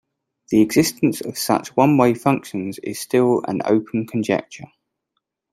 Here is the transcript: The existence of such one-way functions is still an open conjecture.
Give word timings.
The 0.49 0.63
existence 0.63 1.21
of 1.21 1.37
such 1.37 1.75
one-way 1.77 2.15
functions 2.15 2.79
is 2.81 2.97
still 2.99 3.43
an 3.47 3.61
open 3.65 4.07
conjecture. 4.07 4.65